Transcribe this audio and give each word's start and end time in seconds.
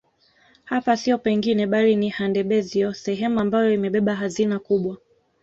Hapa 0.63 0.97
siyo 0.97 1.17
pengine 1.17 1.67
bali 1.67 1.95
ni 1.95 2.09
Handebezyo 2.09 2.93
sehemu 2.93 3.39
ambayo 3.39 3.73
imebeba 3.73 4.15
hazina 4.15 4.59
kubwa 4.59 4.97